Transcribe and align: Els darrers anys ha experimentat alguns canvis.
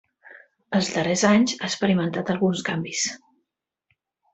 Els 0.77 0.89
darrers 0.93 1.25
anys 1.33 1.55
ha 1.59 1.69
experimentat 1.69 2.35
alguns 2.37 2.67
canvis. 2.73 3.09